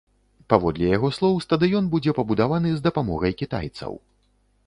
[0.53, 3.93] Паводле яго слоў, стадыён будзе пабудаваны з дапамогай кітайцаў.